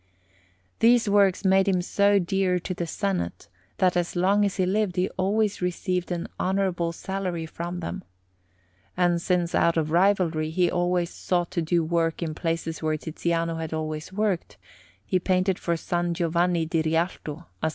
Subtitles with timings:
[0.79, 4.95] These works made him so dear to the Senate, that as long as he lived
[4.95, 8.03] he always received an honourable salary from them.
[8.97, 13.57] And since, out of rivalry, he always sought to do work in places where Tiziano
[13.57, 14.57] had also worked,
[15.05, 15.93] he painted for S.
[16.13, 17.69] Giovanni di Rialto a S.